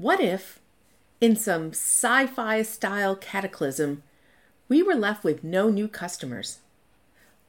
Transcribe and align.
What 0.00 0.18
if, 0.18 0.60
in 1.20 1.36
some 1.36 1.72
sci 1.72 2.26
fi 2.28 2.62
style 2.62 3.14
cataclysm, 3.14 4.02
we 4.66 4.82
were 4.82 4.94
left 4.94 5.24
with 5.24 5.44
no 5.44 5.68
new 5.68 5.88
customers? 5.88 6.60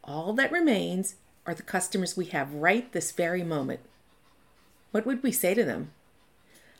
All 0.03 0.33
that 0.33 0.51
remains 0.51 1.15
are 1.45 1.53
the 1.53 1.63
customers 1.63 2.17
we 2.17 2.25
have 2.25 2.53
right 2.53 2.91
this 2.91 3.13
very 3.13 3.41
moment. 3.41 3.79
What 4.91 5.05
would 5.05 5.23
we 5.23 5.31
say 5.31 5.53
to 5.53 5.63
them? 5.63 5.91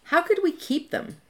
How 0.03 0.21
could 0.21 0.39
we 0.43 0.51
keep 0.51 0.91
them? 0.91 1.21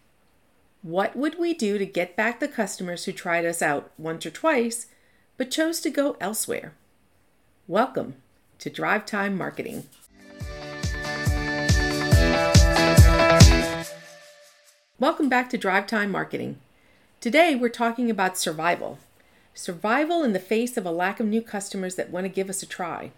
What 0.82 1.16
would 1.16 1.38
we 1.38 1.54
do 1.54 1.78
to 1.78 1.86
get 1.86 2.16
back 2.16 2.40
the 2.40 2.48
customers 2.48 3.06
who 3.06 3.12
tried 3.12 3.46
us 3.46 3.62
out 3.62 3.92
once 3.96 4.26
or 4.26 4.32
twice 4.32 4.88
but 5.38 5.52
chose 5.52 5.80
to 5.82 5.92
go 5.92 6.18
elsewhere? 6.20 6.74
Welcome 7.68 8.16
to 8.58 8.72
Drive 8.72 9.06
Time 9.06 9.38
Marketing. 9.38 9.84
Welcome 15.02 15.30
back 15.30 15.50
to 15.50 15.58
Drive 15.58 15.88
Time 15.88 16.12
Marketing. 16.12 16.60
Today 17.22 17.56
we're 17.56 17.70
talking 17.70 18.12
about 18.12 18.38
survival. 18.38 19.00
Survival 19.56 20.24
in 20.24 20.32
the 20.32 20.38
face 20.38 20.78
of 20.78 20.86
a 20.86 20.92
lack 20.92 21.20
of 21.20 21.26
new 21.26 21.42
customers 21.42 21.96
that 21.96 22.12
want 22.12 22.26
to 22.26 22.30
give 22.30 22.52
us 22.52 22.62
a 22.62 22.68
try. 22.68 23.10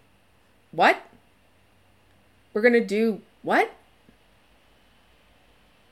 What? 0.72 1.02
We're 2.54 2.62
going 2.62 2.72
to 2.72 2.80
do 2.80 3.20
what? 3.42 3.72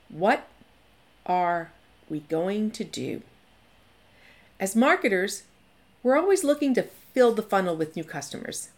What 0.09 0.49
are 1.27 1.73
we 2.09 2.21
going 2.21 2.71
to 2.71 2.85
do? 2.85 3.21
As 4.59 4.75
marketers, 4.75 5.43
we're 6.03 6.17
always 6.17 6.43
looking 6.43 6.73
to 6.73 6.89
fill 7.13 7.35
the 7.35 7.43
funnel 7.43 7.77
with 7.77 7.97
new 7.97 8.05
customers. 8.05 8.71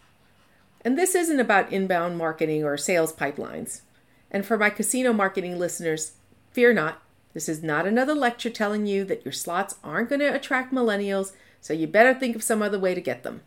And 0.81 0.97
this 0.97 1.15
isn't 1.15 1.39
about 1.39 1.71
inbound 1.71 2.17
marketing 2.17 2.65
or 2.65 2.75
sales 2.75 3.13
pipelines. 3.13 3.83
And 4.29 4.45
for 4.45 4.57
my 4.57 4.69
casino 4.69 5.13
marketing 5.13 5.57
listeners, 5.57 6.11
fear 6.51 6.73
not, 6.73 7.01
this 7.35 7.49
is 7.49 7.61
not 7.61 7.85
another 7.85 8.15
lecture 8.15 8.49
telling 8.49 8.87
you 8.87 9.03
that 9.03 9.25
your 9.25 9.33
slots 9.33 9.75
aren't 9.83 10.07
going 10.07 10.21
to 10.21 10.33
attract 10.33 10.73
millennials, 10.73 11.33
so 11.59 11.73
you 11.73 11.85
better 11.85 12.13
think 12.13 12.33
of 12.33 12.41
some 12.41 12.61
other 12.61 12.79
way 12.79 12.95
to 12.95 13.01
get 13.01 13.23
them. 13.23 13.41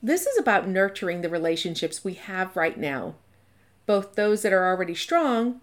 This 0.00 0.24
is 0.24 0.38
about 0.38 0.68
nurturing 0.68 1.20
the 1.20 1.28
relationships 1.28 2.04
we 2.04 2.14
have 2.14 2.54
right 2.54 2.78
now, 2.78 3.16
both 3.86 4.14
those 4.14 4.42
that 4.42 4.52
are 4.52 4.64
already 4.64 4.94
strong 4.94 5.60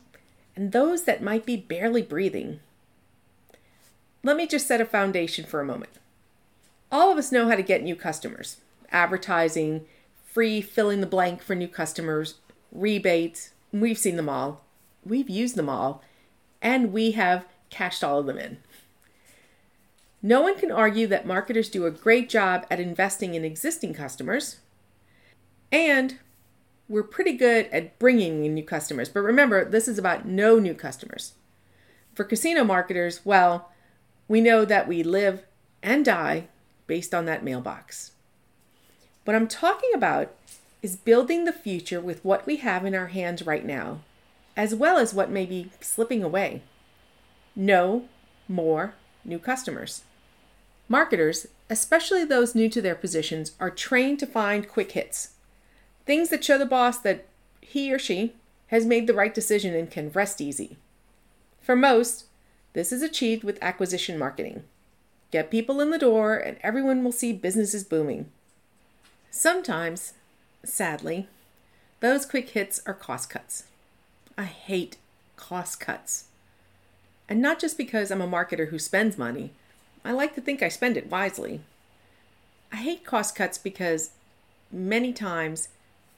and 0.53 0.73
those 0.73 1.03
that 1.03 1.23
might 1.23 1.45
be 1.45 1.55
barely 1.55 2.01
breathing. 2.01 2.59
Let 4.21 4.35
me 4.35 4.45
just 4.45 4.67
set 4.67 4.81
a 4.81 4.85
foundation 4.85 5.45
for 5.45 5.61
a 5.61 5.65
moment. 5.65 5.91
All 6.91 7.09
of 7.09 7.17
us 7.17 7.31
know 7.31 7.47
how 7.47 7.55
to 7.55 7.63
get 7.63 7.83
new 7.83 7.95
customers 7.95 8.57
advertising, 8.91 9.85
free 10.25 10.61
filling 10.61 10.99
the 10.99 11.07
blank 11.07 11.41
for 11.41 11.55
new 11.55 11.69
customers, 11.69 12.35
rebates. 12.71 13.51
We've 13.71 13.97
seen 13.97 14.17
them 14.17 14.29
all. 14.29 14.65
We've 15.05 15.29
used 15.29 15.55
them 15.55 15.69
all 15.69 16.03
and 16.63 16.93
we 16.93 17.11
have 17.11 17.45
cashed 17.69 18.03
all 18.03 18.17
of 18.17 18.25
them 18.25 18.39
in. 18.39 18.57
No 20.21 20.41
one 20.41 20.57
can 20.57 20.71
argue 20.71 21.05
that 21.07 21.27
marketers 21.27 21.69
do 21.69 21.85
a 21.85 21.91
great 21.91 22.29
job 22.29 22.65
at 22.71 22.79
investing 22.79 23.35
in 23.35 23.43
existing 23.43 23.93
customers, 23.93 24.61
and 25.69 26.17
we're 26.87 27.03
pretty 27.03 27.33
good 27.33 27.67
at 27.73 27.99
bringing 27.99 28.45
in 28.45 28.53
new 28.53 28.63
customers. 28.63 29.09
But 29.09 29.21
remember, 29.21 29.65
this 29.65 29.87
is 29.87 29.99
about 29.99 30.25
no 30.25 30.59
new 30.59 30.73
customers. 30.73 31.33
For 32.15 32.23
casino 32.23 32.63
marketers, 32.63 33.25
well, 33.25 33.69
we 34.29 34.39
know 34.39 34.63
that 34.63 34.87
we 34.87 35.03
live 35.03 35.43
and 35.81 36.05
die 36.05 36.47
based 36.87 37.13
on 37.13 37.25
that 37.25 37.43
mailbox. 37.43 38.11
What 39.25 39.35
I'm 39.35 39.47
talking 39.47 39.91
about 39.93 40.33
is 40.81 40.95
building 40.95 41.43
the 41.43 41.53
future 41.53 41.99
with 41.99 42.23
what 42.23 42.45
we 42.45 42.57
have 42.57 42.85
in 42.85 42.95
our 42.95 43.07
hands 43.07 43.45
right 43.45 43.65
now 43.65 43.99
as 44.55 44.75
well 44.75 44.97
as 44.97 45.13
what 45.13 45.29
may 45.29 45.45
be 45.45 45.71
slipping 45.81 46.23
away. 46.23 46.61
No 47.55 48.05
more 48.47 48.93
new 49.25 49.39
customers. 49.39 50.03
Marketers, 50.87 51.47
especially 51.69 52.25
those 52.25 52.55
new 52.55 52.69
to 52.69 52.81
their 52.81 52.95
positions, 52.95 53.53
are 53.59 53.69
trained 53.69 54.19
to 54.19 54.27
find 54.27 54.67
quick 54.67 54.91
hits. 54.91 55.33
Things 56.05 56.29
that 56.29 56.43
show 56.43 56.57
the 56.57 56.65
boss 56.65 56.99
that 56.99 57.25
he 57.61 57.93
or 57.93 57.99
she 57.99 58.33
has 58.67 58.85
made 58.85 59.07
the 59.07 59.13
right 59.13 59.33
decision 59.33 59.73
and 59.73 59.89
can 59.89 60.11
rest 60.11 60.41
easy. 60.41 60.77
For 61.61 61.75
most, 61.75 62.25
this 62.73 62.91
is 62.91 63.01
achieved 63.01 63.43
with 63.43 63.61
acquisition 63.61 64.17
marketing. 64.17 64.63
Get 65.31 65.49
people 65.49 65.79
in 65.79 65.89
the 65.89 65.97
door, 65.97 66.35
and 66.35 66.57
everyone 66.61 67.03
will 67.03 67.11
see 67.11 67.33
businesses 67.33 67.83
booming. 67.83 68.29
Sometimes, 69.31 70.13
sadly, 70.63 71.27
those 72.01 72.25
quick 72.25 72.49
hits 72.49 72.81
are 72.85 72.93
cost 72.93 73.29
cuts. 73.29 73.63
I 74.37 74.43
hate 74.43 74.97
cost 75.35 75.79
cuts. 75.79 76.25
And 77.29 77.41
not 77.41 77.59
just 77.59 77.77
because 77.77 78.11
I'm 78.11 78.21
a 78.21 78.27
marketer 78.27 78.69
who 78.69 78.79
spends 78.79 79.17
money, 79.17 79.51
I 80.03 80.11
like 80.11 80.35
to 80.35 80.41
think 80.41 80.61
I 80.61 80.69
spend 80.69 80.97
it 80.97 81.09
wisely. 81.09 81.61
I 82.71 82.77
hate 82.77 83.05
cost 83.05 83.35
cuts 83.35 83.57
because 83.57 84.11
many 84.71 85.13
times 85.13 85.69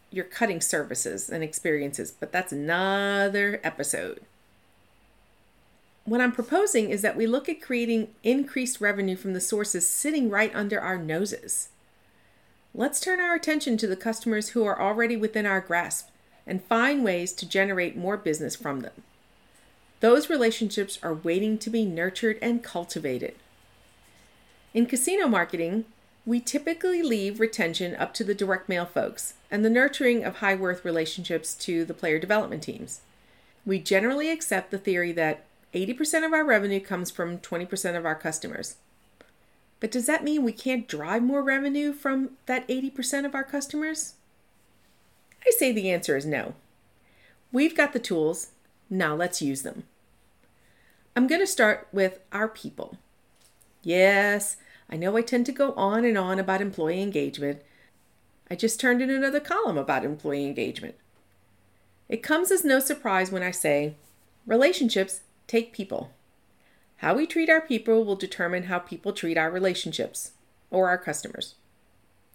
you're 0.09 0.25
cutting 0.25 0.61
services 0.61 1.29
and 1.29 1.43
experiences, 1.43 2.11
but 2.11 2.31
that's 2.31 2.53
another 2.53 3.59
episode. 3.63 4.21
What 6.05 6.21
I'm 6.21 6.31
proposing 6.31 6.89
is 6.89 7.01
that 7.01 7.17
we 7.17 7.27
look 7.27 7.49
at 7.49 7.61
creating 7.61 8.09
increased 8.23 8.79
revenue 8.79 9.15
from 9.15 9.33
the 9.33 9.41
sources 9.41 9.87
sitting 9.87 10.29
right 10.29 10.55
under 10.55 10.79
our 10.79 10.97
noses. 10.97 11.69
Let's 12.73 12.99
turn 12.99 13.19
our 13.19 13.35
attention 13.35 13.75
to 13.77 13.87
the 13.87 13.95
customers 13.95 14.49
who 14.49 14.65
are 14.65 14.79
already 14.79 15.17
within 15.17 15.45
our 15.45 15.61
grasp 15.61 16.09
and 16.47 16.63
find 16.63 17.03
ways 17.03 17.33
to 17.33 17.47
generate 17.47 17.97
more 17.97 18.17
business 18.17 18.55
from 18.55 18.81
them. 18.81 19.03
Those 19.99 20.29
relationships 20.29 20.99
are 21.01 21.13
waiting 21.13 21.57
to 21.59 21.69
be 21.69 21.85
nurtured 21.85 22.37
and 22.41 22.63
cultivated. 22.63 23.35
In 24.73 24.85
casino 24.85 25.27
marketing, 25.27 25.85
we 26.25 26.39
typically 26.39 27.01
leave 27.01 27.39
retention 27.39 27.95
up 27.95 28.13
to 28.15 28.23
the 28.23 28.35
direct 28.35 28.67
mail 28.67 28.85
folks 28.85 29.35
and 29.49 29.63
the 29.63 29.69
nurturing 29.69 30.23
of 30.23 30.37
high 30.37 30.55
worth 30.55 30.83
relationships 30.83 31.53
to 31.55 31.85
the 31.85 31.93
player 31.93 32.19
development 32.19 32.63
teams. 32.63 33.01
We 33.65 33.79
generally 33.79 34.29
accept 34.29 34.71
the 34.71 34.77
theory 34.77 35.11
that 35.13 35.45
80% 35.73 36.25
of 36.25 36.33
our 36.33 36.43
revenue 36.43 36.79
comes 36.79 37.11
from 37.11 37.39
20% 37.39 37.97
of 37.97 38.05
our 38.05 38.15
customers. 38.15 38.75
But 39.79 39.91
does 39.91 40.05
that 40.07 40.23
mean 40.23 40.43
we 40.43 40.51
can't 40.51 40.87
drive 40.87 41.21
more 41.21 41.43
revenue 41.43 41.93
from 41.93 42.31
that 42.45 42.67
80% 42.67 43.25
of 43.25 43.35
our 43.35 43.43
customers? 43.43 44.13
I 45.45 45.51
say 45.51 45.71
the 45.71 45.91
answer 45.91 46.17
is 46.17 46.25
no. 46.25 46.53
We've 47.51 47.75
got 47.75 47.93
the 47.93 47.99
tools, 47.99 48.49
now 48.89 49.15
let's 49.15 49.41
use 49.41 49.61
them. 49.61 49.83
I'm 51.15 51.27
going 51.27 51.41
to 51.41 51.47
start 51.47 51.87
with 51.91 52.19
our 52.31 52.47
people. 52.47 52.97
Yes, 53.81 54.57
I 54.89 54.97
know 54.97 55.15
I 55.15 55.21
tend 55.21 55.45
to 55.45 55.51
go 55.51 55.73
on 55.73 56.03
and 56.03 56.17
on 56.17 56.39
about 56.39 56.61
employee 56.61 57.01
engagement. 57.01 57.61
I 58.49 58.55
just 58.55 58.79
turned 58.79 59.01
in 59.01 59.09
another 59.09 59.39
column 59.39 59.77
about 59.77 60.03
employee 60.03 60.45
engagement. 60.45 60.95
It 62.09 62.21
comes 62.21 62.51
as 62.51 62.63
no 62.63 62.79
surprise 62.79 63.31
when 63.31 63.43
I 63.43 63.51
say 63.51 63.95
relationships 64.45 65.21
take 65.47 65.73
people. 65.73 66.11
How 66.97 67.15
we 67.15 67.25
treat 67.25 67.49
our 67.49 67.61
people 67.61 68.05
will 68.05 68.15
determine 68.15 68.63
how 68.63 68.79
people 68.79 69.13
treat 69.13 69.37
our 69.37 69.49
relationships 69.49 70.31
or 70.69 70.89
our 70.89 70.97
customers. 70.97 71.55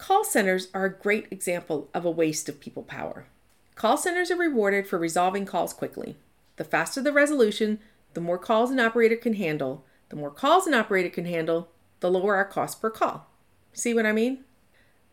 Call 0.00 0.24
centers 0.24 0.68
are 0.72 0.86
a 0.86 0.90
great 0.90 1.26
example 1.30 1.90
of 1.92 2.06
a 2.06 2.10
waste 2.10 2.48
of 2.48 2.58
people 2.58 2.82
power. 2.82 3.26
Call 3.74 3.98
centers 3.98 4.30
are 4.30 4.36
rewarded 4.36 4.86
for 4.86 4.98
resolving 4.98 5.44
calls 5.44 5.74
quickly. 5.74 6.16
The 6.56 6.64
faster 6.64 7.02
the 7.02 7.12
resolution, 7.12 7.78
the 8.14 8.22
more 8.22 8.38
calls 8.38 8.70
an 8.70 8.80
operator 8.80 9.14
can 9.14 9.34
handle. 9.34 9.84
The 10.08 10.16
more 10.16 10.30
calls 10.30 10.66
an 10.66 10.72
operator 10.72 11.10
can 11.10 11.26
handle, 11.26 11.68
the 12.00 12.10
lower 12.10 12.34
our 12.36 12.46
cost 12.46 12.80
per 12.80 12.88
call. 12.88 13.26
See 13.74 13.92
what 13.92 14.06
I 14.06 14.12
mean? 14.12 14.38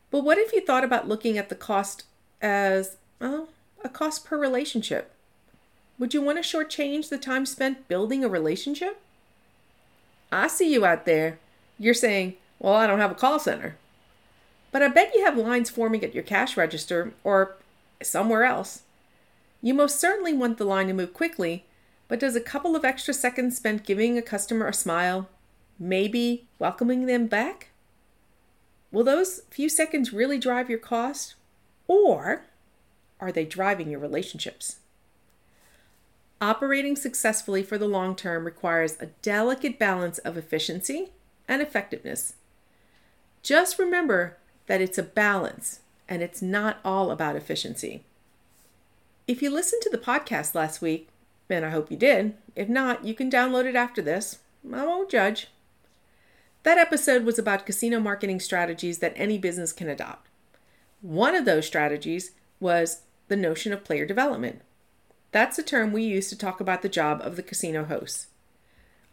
But 0.10 0.24
what 0.24 0.38
if 0.38 0.54
you 0.54 0.66
thought 0.66 0.86
about 0.86 1.06
looking 1.08 1.38
at 1.38 1.50
the 1.50 1.56
cost 1.56 2.06
as, 2.42 2.96
well, 3.20 3.50
a 3.84 3.90
cost 3.90 4.24
per 4.24 4.38
relationship? 4.38 5.14
Would 6.00 6.14
you 6.14 6.22
want 6.22 6.42
to 6.42 6.58
shortchange 6.58 7.10
the 7.10 7.18
time 7.18 7.46
spent 7.46 7.90
building 7.90 8.24
a 8.24 8.30
relationship? 8.30 9.02
I 10.32 10.48
see 10.48 10.72
you 10.72 10.86
out 10.86 11.06
there. 11.06 11.40
You're 11.78 11.94
saying, 11.94 12.36
well, 12.58 12.76
I 12.76 12.88
don't 12.88 13.00
have 13.00 13.12
a 13.12 13.16
call 13.16 13.38
center. 13.38 13.76
But 14.72 14.82
I 14.82 14.88
bet 14.90 15.14
you 15.14 15.24
have 15.24 15.38
lines 15.38 15.70
forming 15.70 16.04
at 16.04 16.14
your 16.14 16.24
cash 16.24 16.58
register 16.58 17.14
or 17.24 17.56
somewhere 18.02 18.44
else. 18.44 18.84
You 19.62 19.74
most 19.74 20.00
certainly 20.00 20.34
want 20.34 20.58
the 20.58 20.66
line 20.66 20.88
to 20.88 20.94
move 20.94 21.14
quickly, 21.14 21.66
but 22.08 22.20
does 22.20 22.36
a 22.36 22.42
couple 22.42 22.76
of 22.76 22.86
extra 22.86 23.14
seconds 23.14 23.58
spent 23.58 23.86
giving 23.86 24.18
a 24.18 24.22
customer 24.22 24.68
a 24.68 24.74
smile, 24.74 25.30
maybe 25.80 26.48
welcoming 26.60 27.06
them 27.06 27.28
back? 27.28 27.70
Will 28.92 29.04
those 29.04 29.42
few 29.50 29.70
seconds 29.70 30.14
really 30.14 30.38
drive 30.38 30.70
your 30.70 30.80
cost? 30.80 31.36
Or 31.88 32.44
are 33.20 33.32
they 33.32 33.46
driving 33.46 33.90
your 33.90 34.00
relationships? 34.00 34.78
Operating 36.40 36.96
successfully 36.96 37.64
for 37.64 37.78
the 37.78 37.88
long 37.88 38.16
term 38.16 38.46
requires 38.46 38.96
a 39.00 39.08
delicate 39.22 39.80
balance 39.80 40.20
of 40.20 40.38
efficiency 40.38 41.10
and 41.48 41.62
effectiveness. 41.62 42.34
Just 43.42 43.80
remember 43.80 44.38
that 44.68 44.82
it's 44.82 44.98
a 44.98 45.04
balance 45.04 45.82
and 46.08 46.22
it's 46.22 46.42
not 46.42 46.78
all 46.86 47.12
about 47.12 47.36
efficiency. 47.36 48.04
If 49.28 49.42
you 49.42 49.50
listened 49.50 49.82
to 49.82 49.90
the 49.90 49.98
podcast 49.98 50.56
last 50.56 50.82
week, 50.82 51.10
and 51.50 51.66
I 51.66 51.70
hope 51.70 51.92
you 51.92 51.98
did. 51.98 52.36
If 52.56 52.70
not, 52.70 53.06
you 53.06 53.14
can 53.14 53.32
download 53.32 53.66
it 53.66 53.76
after 53.76 54.02
this. 54.02 54.40
I 54.74 54.86
won't 54.86 55.10
judge. 55.10 55.48
That 56.64 56.78
episode 56.78 57.24
was 57.24 57.40
about 57.40 57.66
casino 57.66 58.00
marketing 58.00 58.40
strategies 58.40 59.00
that 59.00 59.14
any 59.16 59.38
business 59.38 59.72
can 59.72 59.88
adopt. 59.90 60.28
One 61.02 61.36
of 61.36 61.46
those 61.46 61.66
strategies 61.66 62.32
was 62.60 63.04
the 63.28 63.36
notion 63.36 63.72
of 63.72 63.86
player 63.86 64.06
development. 64.06 64.62
That's 65.32 65.58
a 65.60 65.64
term 65.64 65.94
we 65.94 66.04
use 66.04 66.30
to 66.30 66.38
talk 66.38 66.60
about 66.60 66.82
the 66.82 66.90
job 66.90 67.22
of 67.22 67.36
the 67.36 67.44
casino 67.44 67.86
host. 67.86 68.28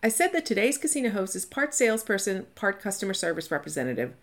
I 0.03 0.09
said 0.09 0.33
that 0.33 0.47
today's 0.47 0.79
casino 0.79 1.11
host 1.11 1.37
is 1.37 1.45
part 1.45 1.75
salesperson, 1.75 2.47
part 2.55 2.81
customer 2.81 3.15
service 3.15 3.50
representative, 3.50 4.15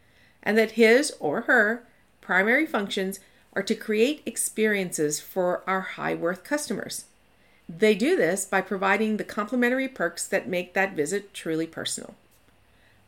and 0.44 0.58
that 0.58 0.72
his 0.72 1.14
or 1.20 1.42
her 1.42 1.84
primary 2.20 2.66
functions 2.66 3.20
are 3.54 3.64
to 3.64 3.76
create 3.76 4.22
experiences 4.26 5.20
for 5.20 5.64
our 5.68 5.82
high 5.82 6.16
worth 6.16 6.44
customers. 6.44 7.06
They 7.68 7.96
do 7.96 8.16
this 8.16 8.46
by 8.46 8.62
providing 8.62 9.18
the 9.18 9.24
complimentary 9.24 9.88
perks 9.88 10.28
that 10.28 10.48
make 10.48 10.74
that 10.74 10.96
visit 10.96 11.34
truly 11.34 11.68
personal. 11.68 12.16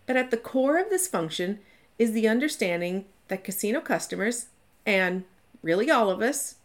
But 0.06 0.18
at 0.18 0.32
the 0.32 0.38
core 0.38 0.78
of 0.78 0.90
this 0.90 1.08
function 1.08 1.60
is 1.98 2.12
the 2.12 2.28
understanding 2.28 3.06
that 3.28 3.44
casino 3.44 3.80
customers, 3.80 4.48
and 4.86 5.24
really 5.62 5.90
all 5.90 6.10
of 6.10 6.22
us, 6.22 6.56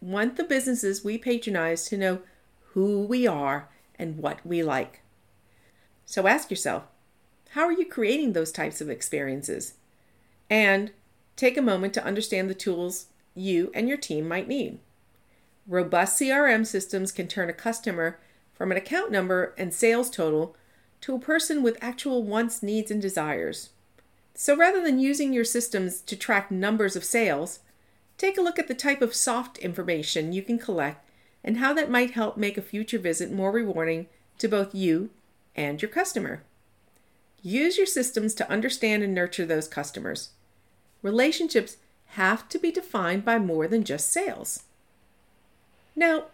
want 0.00 0.36
the 0.36 0.44
businesses 0.44 1.04
we 1.04 1.18
patronize 1.18 1.86
to 1.88 1.96
know 1.96 2.20
who 2.72 3.00
we 3.00 3.26
are 3.26 3.68
and 3.98 4.18
what 4.18 4.46
we 4.46 4.62
like. 4.62 5.00
So 6.04 6.26
ask 6.26 6.50
yourself 6.50 6.84
how 7.50 7.62
are 7.62 7.72
you 7.72 7.86
creating 7.86 8.32
those 8.34 8.52
types 8.52 8.82
of 8.82 8.90
experiences? 8.90 9.74
And 10.48 10.92
take 11.34 11.56
a 11.56 11.62
moment 11.62 11.94
to 11.94 12.04
understand 12.04 12.48
the 12.48 12.54
tools 12.54 13.06
you 13.34 13.70
and 13.74 13.88
your 13.88 13.98
team 13.98 14.26
might 14.26 14.48
need. 14.48 14.78
Robust 15.66 16.20
CRM 16.20 16.64
systems 16.66 17.12
can 17.12 17.26
turn 17.26 17.50
a 17.50 17.52
customer 17.52 18.18
from 18.54 18.70
an 18.70 18.76
account 18.76 19.10
number 19.10 19.54
and 19.58 19.74
sales 19.74 20.08
total 20.08 20.56
to 21.02 21.14
a 21.14 21.20
person 21.20 21.62
with 21.62 21.76
actual 21.80 22.22
wants, 22.22 22.62
needs, 22.62 22.90
and 22.90 23.02
desires. 23.02 23.70
So 24.34 24.56
rather 24.56 24.82
than 24.82 24.98
using 24.98 25.32
your 25.32 25.44
systems 25.44 26.00
to 26.02 26.16
track 26.16 26.50
numbers 26.50 26.96
of 26.96 27.04
sales, 27.04 27.60
take 28.18 28.38
a 28.38 28.42
look 28.42 28.58
at 28.58 28.68
the 28.68 28.74
type 28.74 29.02
of 29.02 29.14
soft 29.14 29.58
information 29.58 30.32
you 30.32 30.42
can 30.42 30.58
collect 30.58 31.08
and 31.42 31.58
how 31.58 31.72
that 31.74 31.90
might 31.90 32.12
help 32.12 32.36
make 32.36 32.56
a 32.56 32.62
future 32.62 32.98
visit 32.98 33.30
more 33.30 33.50
rewarding 33.50 34.06
to 34.38 34.48
both 34.48 34.74
you 34.74 35.10
and 35.54 35.80
your 35.80 35.90
customer. 35.90 36.42
Use 37.42 37.76
your 37.76 37.86
systems 37.86 38.34
to 38.34 38.50
understand 38.50 39.02
and 39.02 39.14
nurture 39.14 39.46
those 39.46 39.68
customers. 39.68 40.30
Relationships 41.06 41.76
have 42.18 42.48
to 42.48 42.58
be 42.58 42.72
defined 42.72 43.24
by 43.24 43.38
more 43.38 43.68
than 43.68 43.84
just 43.84 44.10
sales. 44.10 44.64
Now, 45.94 46.24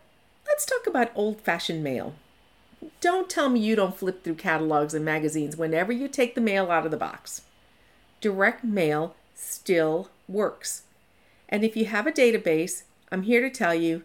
let's 0.46 0.64
talk 0.64 0.86
about 0.86 1.12
old 1.14 1.42
fashioned 1.42 1.84
mail. 1.84 2.14
Don't 3.02 3.28
tell 3.28 3.50
me 3.50 3.60
you 3.60 3.76
don't 3.76 3.94
flip 3.94 4.24
through 4.24 4.36
catalogs 4.36 4.94
and 4.94 5.04
magazines 5.04 5.58
whenever 5.58 5.92
you 5.92 6.08
take 6.08 6.34
the 6.34 6.40
mail 6.40 6.70
out 6.70 6.86
of 6.86 6.90
the 6.90 6.96
box. 6.96 7.42
Direct 8.22 8.64
mail 8.64 9.14
still 9.34 10.08
works. 10.26 10.84
And 11.50 11.64
if 11.64 11.76
you 11.76 11.84
have 11.84 12.06
a 12.06 12.10
database, 12.10 12.84
I'm 13.10 13.24
here 13.24 13.42
to 13.42 13.50
tell 13.50 13.74
you 13.74 14.04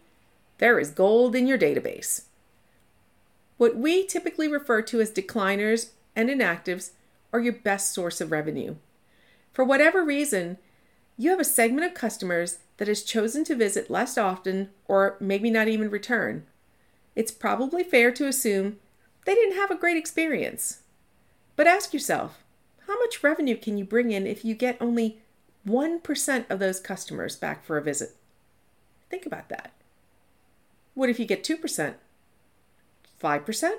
there 0.58 0.82
is 0.82 0.92
gold 0.92 1.34
in 1.34 1.48
your 1.48 1.58
database. 1.58 2.24
What 3.56 3.78
we 3.78 4.06
typically 4.06 4.50
refer 4.50 4.82
to 4.82 5.00
as 5.00 5.12
decliners 5.12 5.92
and 6.14 6.30
inactives 6.30 6.92
are 7.32 7.40
your 7.40 7.54
best 7.54 7.94
source 7.94 8.20
of 8.20 8.34
revenue. 8.34 8.76
For 9.58 9.66
whatever 9.66 10.06
reason, 10.06 10.60
you 11.18 11.32
have 11.32 11.40
a 11.40 11.44
segment 11.44 11.88
of 11.88 11.96
customers 11.96 12.60
that 12.78 12.88
has 12.88 13.02
chosen 13.02 13.44
to 13.46 13.56
visit 13.56 13.90
less 13.90 14.16
often 14.16 14.70
or 14.88 15.18
maybe 15.20 15.50
not 15.50 15.68
even 15.68 15.90
return. 15.90 16.46
It's 17.16 17.32
probably 17.32 17.84
fair 17.84 18.12
to 18.12 18.28
assume 18.28 18.78
they 19.26 19.34
didn't 19.34 19.58
have 19.58 19.72
a 19.72 19.76
great 19.76 19.98
experience. 19.98 20.82
But 21.56 21.66
ask 21.66 21.92
yourself 21.92 22.44
how 22.86 23.00
much 23.00 23.24
revenue 23.24 23.58
can 23.58 23.80
you 23.80 23.84
bring 23.84 24.12
in 24.12 24.28
if 24.28 24.46
you 24.46 24.54
get 24.54 24.78
only 24.80 25.18
1% 25.68 26.46
of 26.52 26.60
those 26.60 26.80
customers 26.80 27.36
back 27.36 27.66
for 27.66 27.80
a 27.80 27.84
visit? 27.84 28.16
Think 29.10 29.26
about 29.26 29.50
that. 29.50 29.72
What 30.94 31.10
if 31.10 31.20
you 31.20 31.26
get 31.26 31.44
2%? 31.44 31.96
5%? 33.20 33.72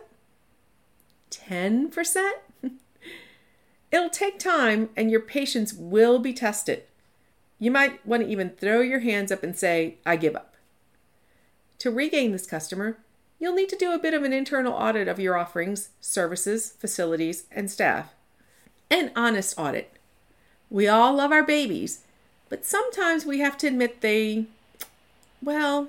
10%? 1.31 2.31
It'll 3.91 4.11
take 4.11 4.39
time 4.39 4.91
and 4.97 5.11
your 5.11 5.21
patience 5.21 5.73
will 5.73 6.19
be 6.19 6.33
tested. 6.33 6.85
You 7.59 7.71
might 7.71 8.05
want 8.07 8.23
to 8.23 8.29
even 8.29 8.51
throw 8.51 8.81
your 8.81 9.01
hands 9.01 9.33
up 9.33 9.43
and 9.43 9.57
say, 9.57 9.97
I 10.05 10.17
give 10.17 10.37
up. 10.37 10.55
To 11.81 11.91
regain 11.91 12.33
this 12.33 12.47
customer, 12.47 12.99
you'll 13.39 13.55
need 13.55 13.69
to 13.71 13.77
do 13.77 13.93
a 13.93 13.99
bit 13.99 14.15
of 14.15 14.23
an 14.23 14.33
internal 14.33 14.73
audit 14.73 15.09
of 15.09 15.19
your 15.19 15.37
offerings, 15.37 15.91
services, 16.01 16.75
facilities, 16.79 17.45
and 17.51 17.71
staff. 17.71 18.13
An 18.91 19.11
honest 19.17 19.59
audit. 19.59 19.93
We 20.71 20.87
all 20.87 21.15
love 21.15 21.33
our 21.33 21.43
babies, 21.43 22.03
but 22.49 22.65
sometimes 22.65 23.25
we 23.25 23.39
have 23.41 23.57
to 23.59 23.67
admit 23.67 24.01
they, 24.01 24.47
well, 25.43 25.89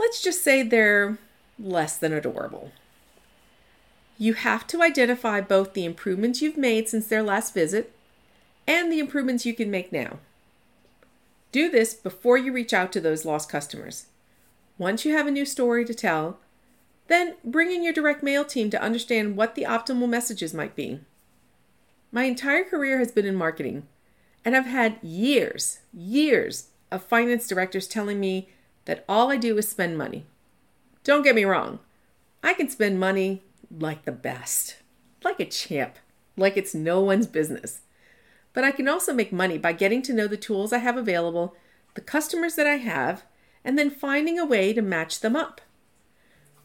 let's 0.00 0.22
just 0.22 0.42
say 0.42 0.62
they're 0.62 1.18
less 1.58 1.96
than 1.96 2.12
adorable. 2.12 2.72
You 4.22 4.34
have 4.34 4.68
to 4.68 4.82
identify 4.82 5.40
both 5.40 5.72
the 5.72 5.84
improvements 5.84 6.40
you've 6.40 6.56
made 6.56 6.88
since 6.88 7.08
their 7.08 7.24
last 7.24 7.52
visit 7.52 7.92
and 8.68 8.92
the 8.92 9.00
improvements 9.00 9.44
you 9.44 9.52
can 9.52 9.68
make 9.68 9.90
now. 9.90 10.20
Do 11.50 11.68
this 11.68 11.92
before 11.92 12.38
you 12.38 12.52
reach 12.52 12.72
out 12.72 12.92
to 12.92 13.00
those 13.00 13.24
lost 13.24 13.48
customers. 13.48 14.06
Once 14.78 15.04
you 15.04 15.12
have 15.12 15.26
a 15.26 15.32
new 15.32 15.44
story 15.44 15.84
to 15.84 15.92
tell, 15.92 16.38
then 17.08 17.34
bring 17.42 17.72
in 17.72 17.82
your 17.82 17.92
direct 17.92 18.22
mail 18.22 18.44
team 18.44 18.70
to 18.70 18.80
understand 18.80 19.36
what 19.36 19.56
the 19.56 19.64
optimal 19.64 20.08
messages 20.08 20.54
might 20.54 20.76
be. 20.76 21.00
My 22.12 22.22
entire 22.22 22.62
career 22.62 22.98
has 22.98 23.10
been 23.10 23.26
in 23.26 23.34
marketing, 23.34 23.88
and 24.44 24.54
I've 24.56 24.66
had 24.66 25.02
years, 25.02 25.80
years 25.92 26.68
of 26.92 27.02
finance 27.02 27.48
directors 27.48 27.88
telling 27.88 28.20
me 28.20 28.50
that 28.84 29.04
all 29.08 29.32
I 29.32 29.36
do 29.36 29.58
is 29.58 29.68
spend 29.68 29.98
money. 29.98 30.26
Don't 31.02 31.24
get 31.24 31.34
me 31.34 31.44
wrong, 31.44 31.80
I 32.40 32.54
can 32.54 32.70
spend 32.70 33.00
money 33.00 33.42
like 33.78 34.04
the 34.04 34.12
best, 34.12 34.76
like 35.24 35.40
a 35.40 35.44
champ, 35.44 35.96
like 36.36 36.56
it's 36.56 36.74
no 36.74 37.00
one's 37.00 37.26
business. 37.26 37.80
But 38.52 38.64
I 38.64 38.70
can 38.70 38.88
also 38.88 39.12
make 39.12 39.32
money 39.32 39.58
by 39.58 39.72
getting 39.72 40.02
to 40.02 40.12
know 40.12 40.26
the 40.26 40.36
tools 40.36 40.72
I 40.72 40.78
have 40.78 40.96
available, 40.96 41.56
the 41.94 42.00
customers 42.00 42.54
that 42.56 42.66
I 42.66 42.76
have, 42.76 43.24
and 43.64 43.78
then 43.78 43.90
finding 43.90 44.38
a 44.38 44.46
way 44.46 44.72
to 44.72 44.82
match 44.82 45.20
them 45.20 45.36
up. 45.36 45.60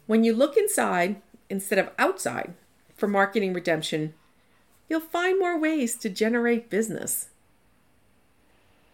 When 0.06 0.24
you 0.24 0.34
look 0.34 0.58
inside 0.58 1.22
instead 1.50 1.80
of 1.80 1.92
outside 1.98 2.54
for 2.96 3.08
marketing 3.08 3.54
redemption, 3.54 4.14
you'll 4.90 5.00
find 5.00 5.40
more 5.40 5.58
ways 5.58 5.96
to 5.98 6.10
generate 6.10 6.70
business. 6.70 7.30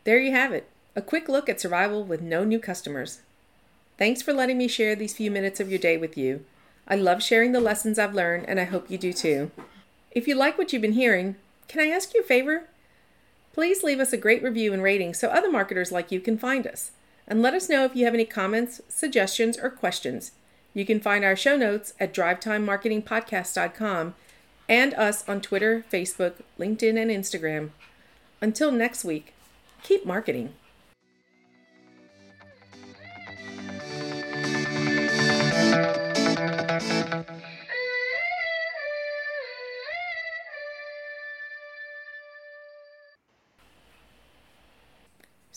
There 0.04 0.20
you 0.20 0.32
have 0.32 0.52
it 0.52 0.70
a 0.96 1.02
quick 1.02 1.28
look 1.28 1.50
at 1.50 1.60
survival 1.60 2.04
with 2.04 2.22
no 2.22 2.44
new 2.44 2.60
customers. 2.60 3.22
Thanks 3.98 4.22
for 4.22 4.32
letting 4.32 4.58
me 4.58 4.68
share 4.68 4.96
these 4.96 5.16
few 5.16 5.32
minutes 5.32 5.60
of 5.60 5.70
your 5.70 5.80
day 5.80 5.98
with 5.98 6.18
you. 6.18 6.46
I 6.88 6.96
love 6.96 7.24
sharing 7.24 7.52
the 7.52 7.62
lessons 7.62 7.98
I've 7.98 8.14
learned, 8.14 8.46
and 8.48 8.60
I 8.60 8.66
hope 8.66 8.90
you 8.90 8.98
do 8.98 9.14
too. 9.14 9.52
If 10.12 10.28
you 10.28 10.36
like 10.36 10.58
what 10.58 10.74
you've 10.74 10.82
been 10.82 10.94
hearing, 10.94 11.36
can 11.68 11.82
I 11.82 11.88
ask 11.88 12.14
you 12.14 12.22
a 12.22 12.24
favor? 12.24 12.68
Please 13.54 13.84
leave 13.84 14.00
us 14.00 14.14
a 14.14 14.18
great 14.18 14.44
review 14.44 14.74
and 14.74 14.84
rating 14.84 15.14
so 15.14 15.30
other 15.30 15.52
marketers 15.52 15.92
like 15.92 16.12
you 16.12 16.20
can 16.20 16.38
find 16.38 16.68
us. 16.68 16.92
And 17.28 17.42
let 17.42 17.54
us 17.54 17.70
know 17.70 17.86
if 17.86 17.96
you 17.96 18.06
have 18.06 18.14
any 18.14 18.26
comments, 18.26 18.82
suggestions, 18.90 19.58
or 19.58 19.70
questions. 19.70 20.32
You 20.74 20.86
can 20.86 21.00
find 21.00 21.24
our 21.24 21.36
show 21.36 21.56
notes 21.56 21.94
at 22.00 22.14
drivetimemarketingpodcast.com 22.14 24.16
and 24.68 24.94
us 24.96 25.30
on 25.30 25.42
Twitter, 25.42 25.86
Facebook, 25.92 26.34
LinkedIn, 26.60 27.02
and 27.02 27.12
Instagram. 27.12 27.70
Until 28.42 28.72
next 28.72 29.06
week, 29.06 29.34
keep 29.84 30.06
marketing. 30.06 30.54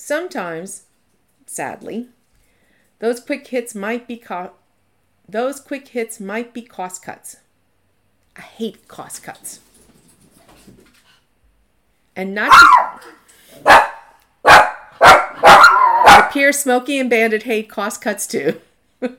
Sometimes, 0.07 0.85
sadly, 1.47 2.11
those 3.01 3.19
quick 3.19 3.45
hits 3.49 3.75
might 3.75 4.07
be 4.07 4.17
co- 4.17 4.53
those 5.29 5.59
quick 5.59 5.89
hits 5.89 6.21
might 6.21 6.55
be 6.55 6.63
cost 6.63 7.03
cuts. 7.03 7.39
I 8.37 8.43
hate 8.43 8.87
cost 8.87 9.25
cuts. 9.25 9.59
And 12.15 12.37
not 12.37 12.53
My 14.45 16.29
peer 16.31 16.53
Smokey 16.53 17.01
and 17.01 17.11
Bandit 17.11 17.43
hate 17.43 17.69
cost 17.69 18.01
cuts 18.01 18.29
too. 18.29 18.61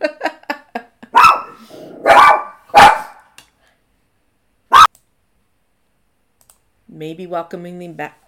maybe 6.88 7.27
welcoming 7.27 7.77
them 7.77 7.91
back 7.91 8.24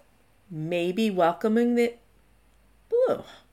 maybe 0.50 1.10
welcoming 1.10 1.74
the 1.76 1.94
Ugh. 3.10 3.49